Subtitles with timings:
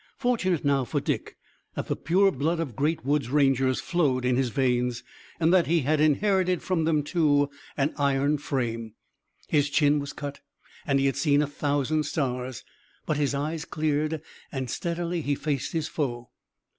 [0.17, 1.37] Fortunate now for Dick
[1.75, 5.03] that the pure blood of great woods rangers flowed in his veins,
[5.39, 8.95] and that he had inherited from them too an iron frame.
[9.47, 10.39] His chin was cut
[10.87, 12.63] and he had seen a thousand stars.
[13.05, 16.31] But his eyes cleared and steadily he faced his foe.